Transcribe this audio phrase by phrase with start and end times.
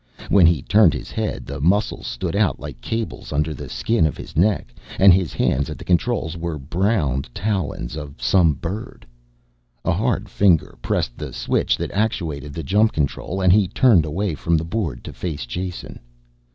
[0.29, 4.17] When he turned his head the muscles stood out like cables under the skin of
[4.17, 9.05] his neck and his hands at the controls were the browned talons of some bird.
[9.85, 14.33] A hard finger pressed the switch that actuated the jump control, and he turned away
[14.33, 15.99] from the board to face Jason.